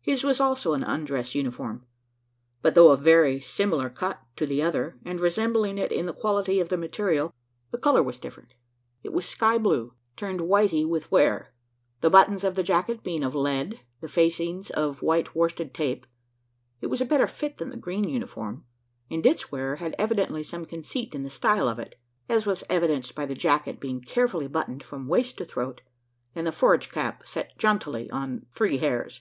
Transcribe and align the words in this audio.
His 0.00 0.24
was 0.24 0.40
also 0.40 0.72
an 0.72 0.82
undress 0.82 1.34
uniform; 1.34 1.84
but, 2.62 2.74
though 2.74 2.88
of 2.90 3.00
very 3.02 3.38
similar 3.40 3.90
cut 3.90 4.18
to 4.36 4.46
the 4.46 4.62
other, 4.62 4.98
and 5.04 5.20
resembling 5.20 5.76
it 5.76 5.92
in 5.92 6.06
the 6.06 6.14
quality 6.14 6.58
of 6.60 6.70
the 6.70 6.78
material, 6.78 7.34
the 7.72 7.76
colour 7.76 8.02
was 8.02 8.18
different. 8.18 8.54
It 9.02 9.12
was 9.12 9.28
sky 9.28 9.58
blue, 9.58 9.92
turned 10.16 10.40
whitey 10.40 10.88
with 10.88 11.12
wear 11.12 11.52
the 12.00 12.08
buttons 12.08 12.42
of 12.44 12.54
the 12.54 12.62
jacket 12.62 13.02
being 13.02 13.22
of 13.22 13.34
lead, 13.34 13.72
and 13.74 13.80
the 14.00 14.08
facings 14.08 14.70
of 14.70 15.02
white 15.02 15.34
worsted 15.34 15.74
tape. 15.74 16.06
It 16.80 16.86
was 16.86 17.02
a 17.02 17.04
better 17.04 17.26
fit 17.26 17.58
than 17.58 17.68
the 17.68 17.76
green 17.76 18.04
uniform; 18.04 18.64
and 19.10 19.26
its 19.26 19.52
wearer 19.52 19.76
had 19.76 19.94
evidently 19.98 20.42
some 20.42 20.64
conceit 20.64 21.14
in 21.14 21.22
the 21.24 21.28
style 21.28 21.68
of 21.68 21.78
it 21.78 22.00
as 22.30 22.46
was 22.46 22.64
evidenced 22.70 23.14
by 23.14 23.26
the 23.26 23.34
jacket 23.34 23.78
being 23.78 24.00
carefully 24.00 24.46
buttoned 24.48 24.82
from 24.82 25.08
waist 25.08 25.36
to 25.36 25.44
throat, 25.44 25.82
and 26.34 26.46
the 26.46 26.52
forage 26.52 26.88
cap 26.88 27.24
set 27.26 27.58
jauntily 27.58 28.10
on 28.10 28.46
"three 28.50 28.78
hairs." 28.78 29.20